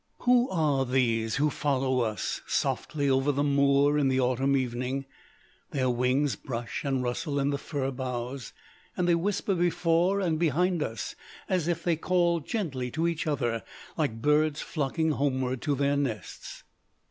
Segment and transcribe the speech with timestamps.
[0.21, 5.05] "Who are these who follow us softly over the moor in the autumn evening?
[5.69, 8.51] Their wings brush and rustle in the fir boughs,
[8.97, 11.13] and they whisper before and behind us,
[11.47, 13.61] as if they called gently to each other,
[13.95, 16.63] like birds flocking homeward to their nests.